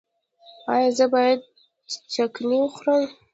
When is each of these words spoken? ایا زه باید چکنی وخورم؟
ایا 0.73 0.89
زه 0.97 1.05
باید 1.13 1.39
چکنی 2.13 2.57
وخورم؟ 2.63 3.03